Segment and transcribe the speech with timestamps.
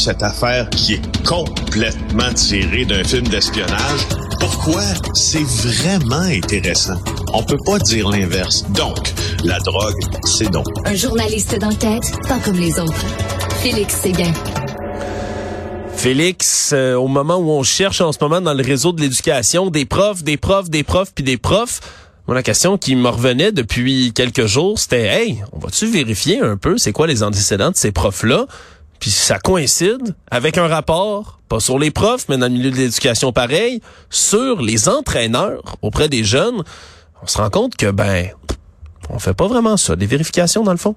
[0.00, 4.00] cette affaire qui est complètement tirée d'un film d'espionnage,
[4.40, 4.80] pourquoi
[5.12, 6.98] c'est vraiment intéressant?
[7.34, 8.64] On peut pas dire l'inverse.
[8.70, 8.96] Donc,
[9.44, 10.66] la drogue, c'est donc.
[10.86, 13.04] Un journaliste d'enquête, pas comme les autres.
[13.62, 14.32] Félix Séguin.
[15.94, 19.68] Félix, euh, au moment où on cherche en ce moment dans le réseau de l'éducation
[19.68, 21.80] des profs, des profs, des profs, puis des profs,
[22.26, 26.56] moi, la question qui me revenait depuis quelques jours, c'était, hey, on va-tu vérifier un
[26.56, 28.46] peu c'est quoi les antécédents de ces profs-là?
[29.00, 32.76] Puis ça coïncide avec un rapport, pas sur les profs, mais dans le milieu de
[32.76, 36.62] l'éducation pareil, sur les entraîneurs auprès des jeunes.
[37.22, 38.28] On se rend compte que, ben,
[39.08, 40.94] on fait pas vraiment ça, des vérifications dans le fond.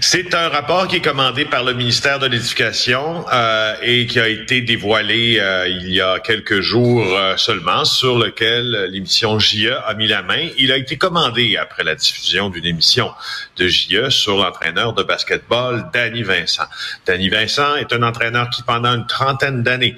[0.00, 4.28] C'est un rapport qui est commandé par le ministère de l'Éducation euh, et qui a
[4.28, 9.94] été dévoilé euh, il y a quelques jours euh, seulement, sur lequel l'émission JE a
[9.94, 10.48] mis la main.
[10.58, 13.10] Il a été commandé après la diffusion d'une émission
[13.56, 16.64] de JE sur l'entraîneur de basketball, Danny Vincent.
[17.06, 19.96] Danny Vincent est un entraîneur qui, pendant une trentaine d'années,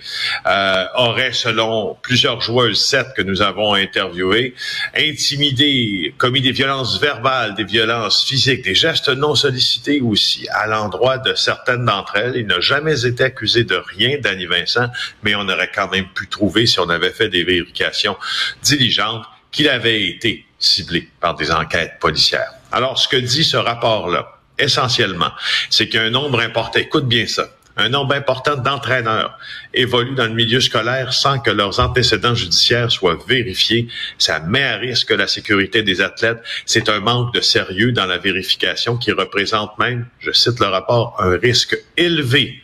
[0.96, 4.54] aurait, selon plusieurs joueuses, sept que nous avons interviewées,
[4.96, 9.71] intimidé, commis des violences verbales, des violences physiques, des gestes non sollicités
[10.02, 12.36] aussi à l'endroit de certaines d'entre elles.
[12.36, 14.88] Il n'a jamais été accusé de rien, Danny Vincent,
[15.22, 18.16] mais on aurait quand même pu trouver, si on avait fait des vérifications
[18.62, 22.52] diligentes, qu'il avait été ciblé par des enquêtes policières.
[22.70, 25.32] Alors, ce que dit ce rapport-là, essentiellement,
[25.70, 29.38] c'est qu'il y a un nombre important, écoute bien ça, un nombre important d'entraîneurs
[29.74, 33.88] évoluent dans le milieu scolaire sans que leurs antécédents judiciaires soient vérifiés.
[34.18, 36.42] Ça met à risque la sécurité des athlètes.
[36.66, 41.16] C'est un manque de sérieux dans la vérification qui représente même, je cite le rapport,
[41.18, 42.62] un risque élevé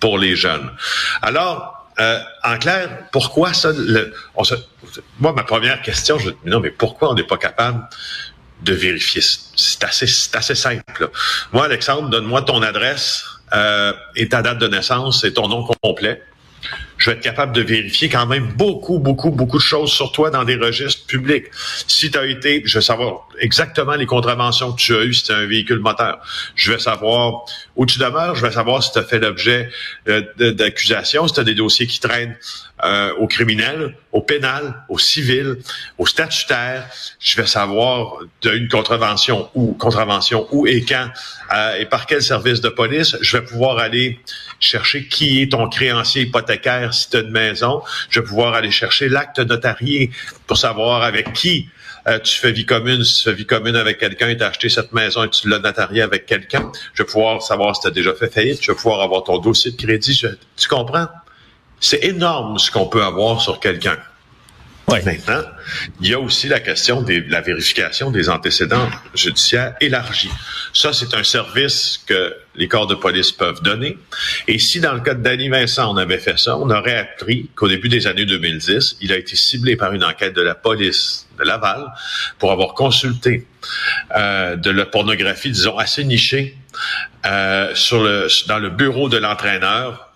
[0.00, 0.70] pour les jeunes.
[1.22, 3.72] Alors, euh, en clair, pourquoi ça?
[5.18, 7.88] moi, ma première question, je non, mais pourquoi on n'est pas capable
[8.62, 9.20] de vérifier?
[9.56, 11.10] C'est assez, c'est assez simple.
[11.52, 16.22] Moi, Alexandre, donne-moi ton adresse euh, et ta date de naissance et ton nom complet.
[16.96, 20.30] Je vais être capable de vérifier quand même beaucoup, beaucoup, beaucoup de choses sur toi
[20.30, 21.46] dans des registres publics.
[21.86, 25.24] Si tu as été, je vais savoir exactement les contraventions que tu as eues si
[25.24, 26.20] tu un véhicule moteur.
[26.54, 27.44] Je vais savoir
[27.76, 28.34] où tu demeures.
[28.34, 29.70] Je vais savoir si tu as fait l'objet
[30.08, 30.22] euh,
[30.52, 32.36] d'accusations, si tu as des dossiers qui traînent
[32.84, 35.56] euh, au criminel, au pénal, au civil,
[35.98, 36.88] au statutaire.
[37.18, 41.08] Je vais savoir de une contravention ou contravention où et quand
[41.54, 43.16] euh, et par quel service de police.
[43.20, 44.20] Je vais pouvoir aller
[44.60, 47.82] chercher qui est ton créancier hypothécaire si tu as une maison.
[48.10, 50.10] Je vais pouvoir aller chercher l'acte notarié
[50.46, 51.68] pour savoir avec qui
[52.08, 54.92] euh, tu fais vie commune, tu fais vie commune avec quelqu'un tu as acheté cette
[54.92, 56.70] maison et tu l'as notarié avec quelqu'un.
[56.94, 58.62] Je vais pouvoir savoir si tu as déjà fait faillite.
[58.62, 60.20] Je vais pouvoir avoir ton dossier de crédit.
[60.56, 61.08] tu comprends?
[61.80, 63.98] C'est énorme ce qu'on peut avoir sur quelqu'un.
[64.88, 65.42] Maintenant,
[66.00, 70.30] il y a aussi la question de la vérification des antécédents judiciaires élargis.
[70.72, 73.98] Ça, c'est un service que les corps de police peuvent donner.
[74.46, 77.50] Et si dans le cas de Danny Vincent, on avait fait ça, on aurait appris
[77.54, 81.26] qu'au début des années 2010, il a été ciblé par une enquête de la police
[81.38, 81.84] de Laval
[82.38, 83.46] pour avoir consulté
[84.16, 86.56] euh, de la pornographie, disons, assez nichée
[87.26, 87.74] euh,
[88.46, 90.07] dans le bureau de l'entraîneur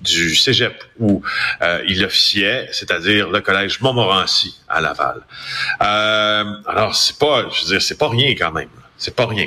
[0.00, 1.22] du, cégep où
[1.62, 5.22] euh, il officiait, c'est-à-dire le collège Montmorency à Laval.
[5.82, 8.68] Euh, alors c'est pas, je veux dire, c'est pas rien quand même.
[8.96, 9.46] C'est pas rien.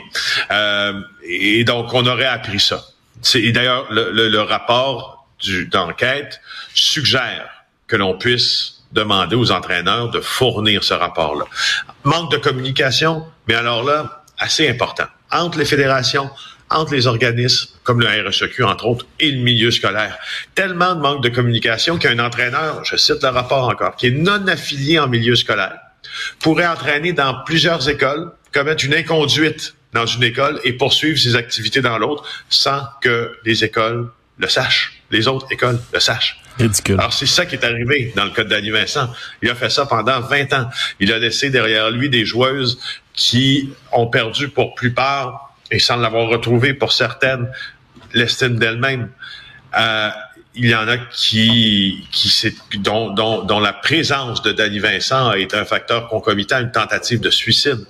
[0.52, 2.84] Euh, et donc on aurait appris ça.
[3.36, 5.28] Et d'ailleurs le, le, rapport
[5.72, 6.42] d'enquête
[6.74, 7.50] suggère
[7.88, 11.46] que l'on puisse demander aux entraîneurs de fournir ce rapport-là.
[12.04, 16.30] Manque de communication, mais alors là, assez important entre les fédérations,
[16.74, 20.18] entre les organismes comme le RSEQ, entre autres, et le milieu scolaire.
[20.56, 24.48] Tellement de manque de communication qu'un entraîneur, je cite le rapport encore, qui est non
[24.48, 25.78] affilié en milieu scolaire,
[26.40, 31.82] pourrait entraîner dans plusieurs écoles, commettre une inconduite dans une école et poursuivre ses activités
[31.82, 36.40] dans l'autre sans que les écoles le sachent, les autres écoles le sachent.
[36.60, 37.00] Ridicule.
[37.00, 39.12] Alors, c'est ça qui est arrivé dans le cas de Danny Vincent.
[39.42, 40.70] Il a fait ça pendant 20 ans.
[41.00, 42.80] Il a laissé derrière lui des joueuses
[43.14, 47.50] qui ont perdu pour plupart et sans l'avoir retrouvé pour certaines,
[48.14, 49.10] l'estime d'elle-même.
[49.78, 50.10] Euh,
[50.56, 52.32] il y en a qui, qui
[52.78, 56.72] dont, dont, dont, la présence de Danny Vincent a été un facteur concomitant à une
[56.72, 57.84] tentative de suicide.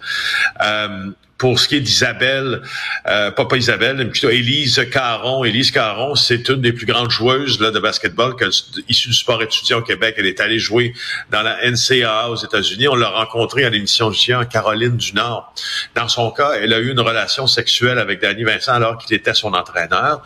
[0.63, 1.11] Euh,
[1.43, 2.61] pour ce qui est d'Isabelle,
[3.05, 5.43] euh, pas, pas Isabelle, mais plutôt Élise Caron.
[5.43, 8.45] Élise Caron, c'est une des plus grandes joueuses là, de basketball que,
[8.87, 10.15] issue du sport étudiant au Québec.
[10.17, 10.93] Elle est allée jouer
[11.31, 12.87] dans la NCAA aux États-Unis.
[12.87, 15.53] On l'a rencontrée à l'émission de en Caroline du Nord.
[15.95, 19.33] Dans son cas, elle a eu une relation sexuelle avec Danny Vincent alors qu'il était
[19.33, 20.21] son entraîneur.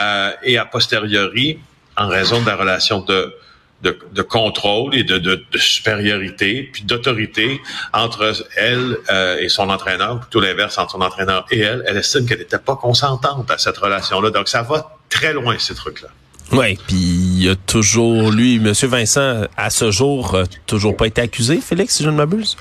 [0.00, 1.58] Euh, et a posteriori,
[1.96, 3.34] en raison de la relation de
[3.82, 7.60] de, de, contrôle et de, de, de supériorité, puis d'autorité
[7.92, 11.82] entre elle euh, et son entraîneur, plutôt l'inverse entre son entraîneur et elle.
[11.86, 14.30] Elle estime qu'elle n'était pas consentante à cette relation-là.
[14.30, 16.08] Donc, ça va très loin, ces trucs-là.
[16.52, 18.72] Oui, puis il y a toujours, lui, M.
[18.72, 20.36] Vincent, à ce jour,
[20.66, 22.56] toujours pas été accusé, Félix, si je ne m'abuse?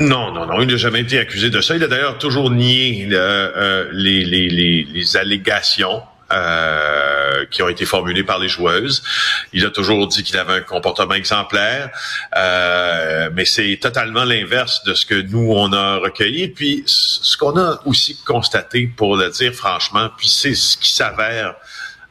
[0.00, 1.76] Non, non, non, il n'a jamais été accusé de ça.
[1.76, 6.02] Il a d'ailleurs toujours nié euh, les, les, les, les, allégations
[6.32, 9.02] euh, qui ont été formulées par les joueuses.
[9.52, 11.90] Il a toujours dit qu'il avait un comportement exemplaire,
[12.36, 16.48] euh, mais c'est totalement l'inverse de ce que nous, on a recueilli.
[16.48, 21.54] Puis ce qu'on a aussi constaté, pour le dire franchement, puis c'est ce qui s'avère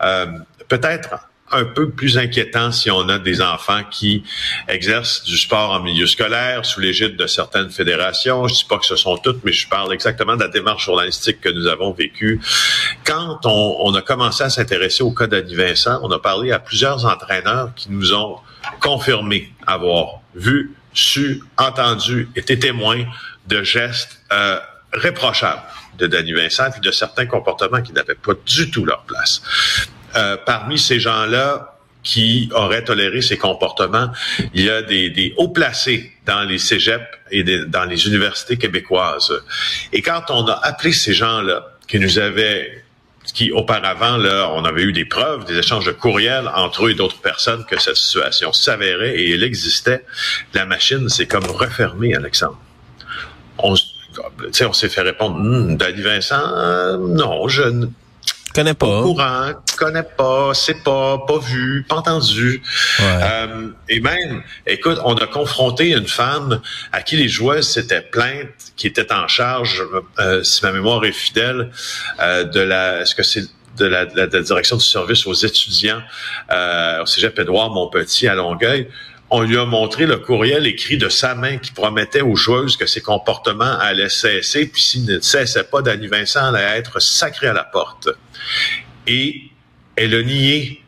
[0.03, 0.27] euh,
[0.67, 4.23] peut-être un peu plus inquiétant si on a des enfants qui
[4.67, 8.47] exercent du sport en milieu scolaire sous l'égide de certaines fédérations.
[8.47, 11.41] Je dis pas que ce sont toutes, mais je parle exactement de la démarche journalistique
[11.41, 12.39] que nous avons vécue.
[13.05, 16.59] Quand on, on a commencé à s'intéresser au cas d'Annie Vincent, on a parlé à
[16.59, 18.37] plusieurs entraîneurs qui nous ont
[18.79, 23.05] confirmé avoir vu, su, entendu, été témoins
[23.47, 24.59] de gestes euh,
[24.93, 25.61] réprochables
[25.97, 29.41] de Danny Vincent et de certains comportements qui n'avaient pas du tout leur place.
[30.15, 34.11] Euh, parmi ces gens-là qui auraient toléré ces comportements,
[34.53, 39.31] il y a des, des hauts placés dans les cégeps et dans les universités québécoises.
[39.93, 42.83] Et quand on a appelé ces gens-là, qui nous avaient
[43.33, 46.95] qui auparavant, là, on avait eu des preuves, des échanges de courriels entre eux et
[46.95, 50.03] d'autres personnes que cette situation s'avérait et elle existait.
[50.53, 52.57] La machine s'est comme refermée, Alexandre.
[53.59, 57.87] On, s'est fait répondre, hm, Vincent, non, je
[58.53, 58.87] Connais pas.
[58.87, 62.61] Au courant, connais pas, c'est pas, pas vu, pas entendu.
[62.99, 66.61] Euh, et même, écoute, on a confronté une femme
[66.91, 69.83] à qui les joueuses s'étaient plaintes, qui était en charge,
[70.19, 71.71] euh, si ma mémoire est fidèle,
[72.19, 73.45] euh, de la, est-ce que c'est
[73.77, 76.01] de la, de la, direction du service aux étudiants
[76.51, 78.87] euh, au Cégep Édouard Montpetit à Longueuil
[79.33, 82.85] on lui a montré le courriel écrit de sa main qui promettait aux joueuses que
[82.85, 87.53] ses comportements allaient cesser, puis s'il ne cessait pas, Danny Vincent allait être sacré à
[87.53, 88.09] la porte.
[89.07, 89.43] Et
[89.95, 90.83] elle a nié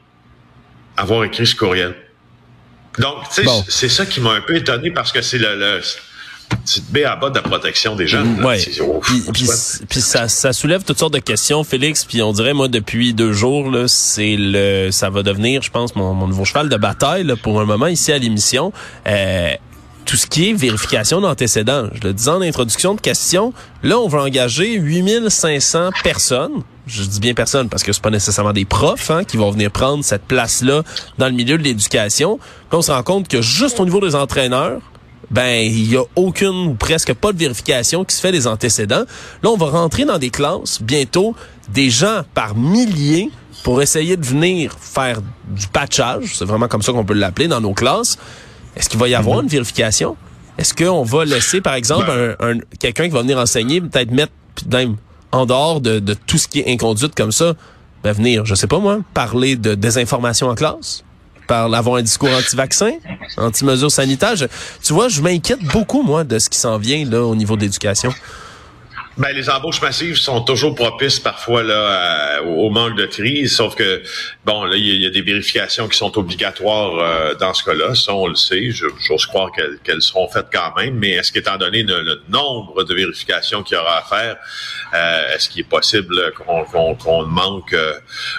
[0.97, 1.95] avoir écrit ce courriel.
[2.99, 3.23] Donc,
[3.69, 5.81] c'est ça qui m'a un peu étonné parce que c'est le, le
[6.89, 8.43] B à bas de la protection des jeunes.
[8.43, 8.59] Ouais.
[9.89, 12.05] Puis, ça, ça, soulève toutes sortes de questions, Félix.
[12.05, 15.95] Puis on dirait, moi, depuis deux jours, là, c'est le, ça va devenir, je pense,
[15.95, 18.71] mon, mon nouveau cheval de bataille là, pour un moment ici à l'émission.
[19.07, 19.53] Euh,
[20.05, 21.87] tout ce qui est vérification d'antécédents.
[21.93, 23.53] Je le disais en introduction de question,
[23.83, 26.63] là, on va engager 8500 personnes.
[26.85, 29.71] Je dis bien personnes parce que c'est pas nécessairement des profs hein, qui vont venir
[29.71, 30.83] prendre cette place-là
[31.17, 32.39] dans le milieu de l'éducation.
[32.71, 34.81] Là, on se rend compte que juste au niveau des entraîneurs,
[35.31, 39.03] ben il y a aucune ou presque pas de vérification qui se fait des antécédents.
[39.41, 41.35] Là, on va rentrer dans des classes bientôt
[41.73, 43.31] des gens par milliers
[43.63, 47.61] pour essayer de venir faire du patchage, c'est vraiment comme ça qu'on peut l'appeler dans
[47.61, 48.17] nos classes.
[48.75, 49.43] Est-ce qu'il va y avoir mhm.
[49.43, 50.17] une vérification?
[50.57, 52.35] Est-ce qu'on va laisser par exemple ben.
[52.39, 54.33] un, quelqu'un qui va venir enseigner peut-être mettre
[54.71, 54.97] même
[55.31, 57.53] en dehors de, de tout ce qui est inconduite comme ça,
[58.03, 61.03] ben venir, je sais pas moi, parler de désinformation en classe?
[61.47, 62.93] Par avoir un discours anti-vaccin,
[63.37, 64.35] anti-mesures sanitaires.
[64.81, 67.69] tu vois, je m'inquiète beaucoup, moi, de ce qui s'en vient là au niveau de.
[69.15, 74.01] Ben, les embauches massives sont toujours propices parfois là au manque de tri, sauf que
[74.43, 78.15] bon là il y, a des vérifications qui sont obligatoires euh, dans ce cas-là, ça
[78.15, 79.51] on le sait, j'ose croire
[79.83, 83.79] qu'elles seront faites quand même, mais est-ce qu'étant donné le, nombre de vérifications qu'il y
[83.79, 84.37] aura à faire,
[84.95, 87.93] euh, est-ce qu'il est possible qu'on manque euh,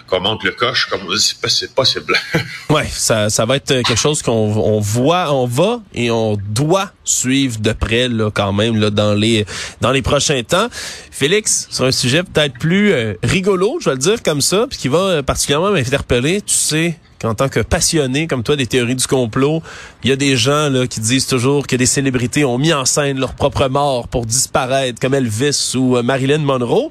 [0.09, 0.87] qu'on manque le coche?
[0.87, 2.17] Comme c'est possible.
[2.71, 6.91] ouais, ça ça va être quelque chose qu'on on voit, on va et on doit
[7.05, 9.47] suivre de près là quand même là dans les
[9.81, 10.64] dans les prochains temps.
[10.73, 14.79] Félix, sur un sujet peut-être plus euh, rigolo, je vais le dire comme ça, puis
[14.79, 18.97] qui va euh, particulièrement m'interpeller, tu sais qu'en tant que passionné comme toi des théories
[18.97, 19.63] du complot,
[20.03, 22.85] il y a des gens là qui disent toujours que des célébrités ont mis en
[22.85, 26.91] scène leur propre mort pour disparaître comme Elvis ou euh, Marilyn Monroe.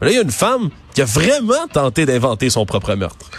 [0.00, 3.30] là, il y a une femme qui a vraiment tenté d'inventer son propre meurtre.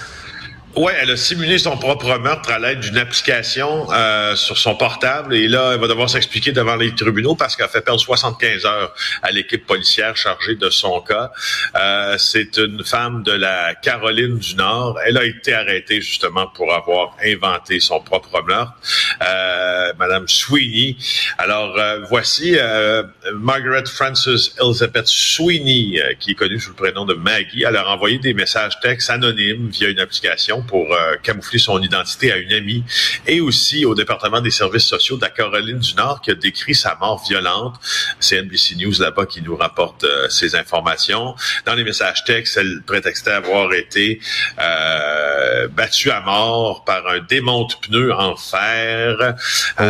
[0.75, 5.35] Oui, elle a simulé son propre meurtre à l'aide d'une application euh, sur son portable
[5.35, 8.65] et là, elle va devoir s'expliquer devant les tribunaux parce qu'elle a fait perdre 75
[8.65, 11.31] heures à l'équipe policière chargée de son cas.
[11.75, 14.97] Euh, c'est une femme de la Caroline du Nord.
[15.05, 18.73] Elle a été arrêtée justement pour avoir inventé son propre meurtre.
[19.21, 20.97] Euh, Madame Sweeney.
[21.37, 23.03] Alors, euh, voici euh,
[23.33, 27.63] Margaret Frances Elizabeth Sweeney, qui est connue sous le prénom de Maggie.
[27.67, 32.31] Elle a envoyé des messages textes anonymes via une application pour euh, camoufler son identité
[32.31, 32.83] à une amie
[33.27, 36.75] et aussi au département des services sociaux de la Caroline du Nord qui a décrit
[36.75, 37.75] sa mort violente.
[38.19, 41.35] C'est NBC News là-bas qui nous rapporte euh, ces informations.
[41.65, 44.19] Dans les messages textes, elle prétextait avoir été
[44.59, 49.35] euh, battue à mort par un démonte-pneu en fer.
[49.79, 49.83] Oh.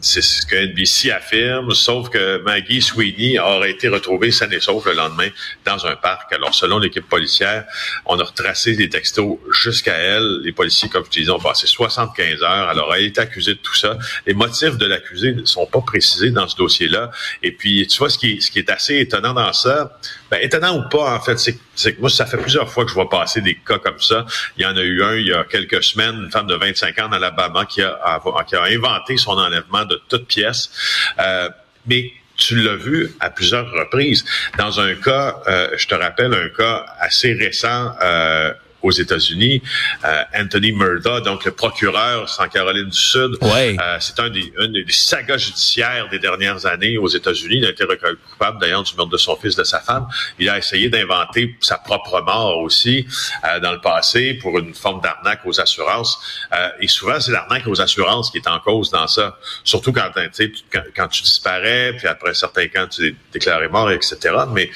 [0.00, 4.86] C'est ce que NBC affirme, sauf que Maggie Sweeney aurait été retrouvée saine et sauve
[4.86, 5.28] le lendemain
[5.64, 6.30] dans un parc.
[6.32, 7.64] Alors, selon l'équipe policière,
[8.04, 10.13] on a retracé des textos jusqu'à elle.
[10.20, 12.68] Les policiers, comme je disais, ont passé 75 heures.
[12.68, 13.98] Alors, elle est accusée de tout ça.
[14.26, 17.10] Les motifs de l'accusé ne sont pas précisés dans ce dossier-là.
[17.42, 19.98] Et puis, tu vois, ce qui, ce qui est assez étonnant dans ça,
[20.30, 22.94] ben, étonnant ou pas, en fait, c'est que moi, ça fait plusieurs fois que je
[22.94, 24.26] vois passer des cas comme ça.
[24.56, 26.98] Il y en a eu un il y a quelques semaines, une femme de 25
[26.98, 30.70] ans dans l'Alabama qui a, qui a inventé son enlèvement de toutes pièces.
[31.18, 31.48] Euh,
[31.86, 34.24] mais tu l'as vu à plusieurs reprises.
[34.58, 38.52] Dans un cas, euh, je te rappelle un cas assez récent euh,
[38.84, 39.62] aux États-Unis.
[40.04, 43.76] Euh, Anthony Murda, donc le procureur en Caroline du Sud, ouais.
[43.80, 47.56] euh, c'est un des, une des sagas judiciaires des dernières années aux États-Unis.
[47.58, 50.06] Il a été reconnu coupable d'ailleurs du meurtre de son fils, de sa femme.
[50.38, 53.06] Il a essayé d'inventer sa propre mort aussi
[53.44, 56.18] euh, dans le passé pour une forme d'arnaque aux assurances.
[56.52, 59.38] Euh, et souvent, c'est l'arnaque aux assurances qui est en cause dans ça.
[59.64, 64.16] Surtout quand, quand, quand tu disparais, puis après certains cas, tu es déclaré mort, etc.
[64.52, 64.70] Mais,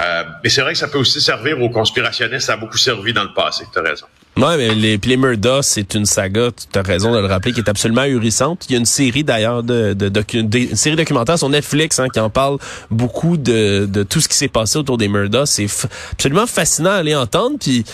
[0.00, 2.46] euh, mais c'est vrai que ça peut aussi servir aux conspirationnistes.
[2.46, 4.06] Ça a beaucoup servi dans le passé c'est tu as raison.
[4.36, 7.68] Ouais, mais les, Murdoch, c'est une saga, tu as raison de le rappeler, qui est
[7.68, 8.64] absolument ahurissante.
[8.68, 12.08] Il y a une série d'ailleurs de, de, de, une série documentaire sur Netflix hein,
[12.08, 12.58] qui en parle
[12.90, 15.46] beaucoup de, tout ce qui s'est passé autour des Murdoch.
[15.46, 15.66] C'est
[16.12, 17.58] absolument fascinant à aller entendre.
[17.58, 17.84] Puis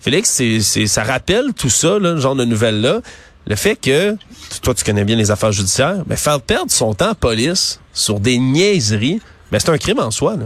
[0.00, 0.40] Félix,
[0.86, 3.00] ça rappelle tout ça, là, genre de nouvelles là.
[3.46, 4.16] Le fait que
[4.62, 8.20] toi tu connais bien les affaires judiciaires, mais faire perdre son temps à police sur
[8.20, 10.36] des niaiseries, ben c'est un crime en soi.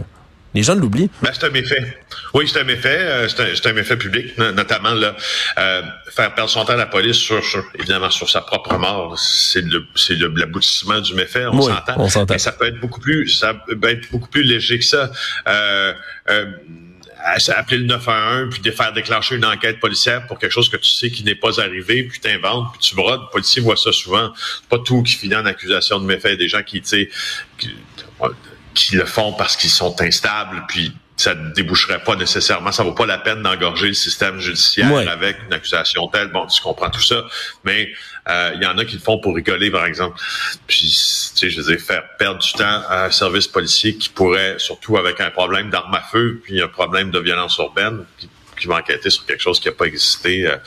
[0.55, 1.09] Les gens l'oublient.
[1.21, 1.97] Ben, c'est un méfait.
[2.33, 2.97] Oui, c'est un méfait.
[2.97, 5.13] Euh, c'est un, un, méfait public, notamment là,
[5.57, 7.43] euh, faire perdre son temps à la police sur,
[7.77, 9.19] évidemment sur sa propre mort.
[9.19, 11.45] C'est le, c'est l'aboutissement du méfait.
[11.47, 11.95] On s'entend.
[11.97, 12.33] On s'entend.
[12.33, 15.11] Mais ça peut être beaucoup plus, ça peut être beaucoup plus léger que ça.
[15.47, 15.93] Euh,
[16.29, 16.45] euh,
[17.57, 20.89] appeler le 911 puis de faire déclencher une enquête policière pour quelque chose que tu
[20.89, 23.21] sais qui n'est pas arrivé, puis t'inventes, puis tu brodes.
[23.21, 24.31] Le policier voit ça souvent.
[24.69, 26.37] pas tout qui finit en accusation de méfait.
[26.37, 27.09] Des gens qui, tu sais,
[28.75, 32.93] qui le font parce qu'ils sont instables, puis ça ne déboucherait pas nécessairement, ça vaut
[32.93, 36.27] pas la peine d'engorger le système judiciaire avec une accusation telle.
[36.27, 37.23] Bon, tu comprends tout ça,
[37.63, 37.89] mais
[38.27, 40.19] euh, il y en a qui le font pour rigoler, par exemple.
[40.67, 44.09] Puis, tu sais, je veux dire, faire perdre du temps à un service policier qui
[44.09, 48.29] pourrait, surtout avec un problème d'armes à feu, puis un problème de violence urbaine, qui
[48.59, 50.47] qui va enquêter sur quelque chose qui n'a pas existé.
[50.47, 50.57] Euh.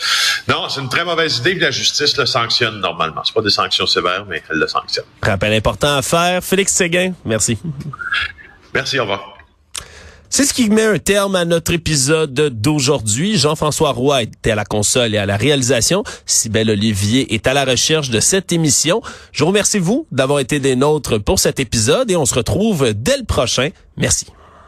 [0.49, 1.54] Non, c'est une très mauvaise idée.
[1.54, 3.23] La justice le sanctionne normalement.
[3.25, 5.07] C'est pas des sanctions sévères, mais elle le sanctionne.
[5.23, 6.42] Rappel important à faire.
[6.42, 7.59] Félix Séguin, merci.
[8.75, 9.38] Merci, au revoir.
[10.30, 13.38] C'est ce qui met un terme à notre épisode d'aujourd'hui.
[13.38, 16.04] Jean-François Roy était à la console et à la réalisation.
[16.26, 19.00] Sybelle Olivier est à la recherche de cette émission.
[19.33, 22.92] Je vous remercie, vous, d'avoir été des nôtres pour cet épisode et on se retrouve
[22.92, 23.71] dès le prochain.
[23.97, 24.26] Merci.